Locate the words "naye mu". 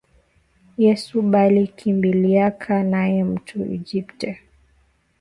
2.93-3.37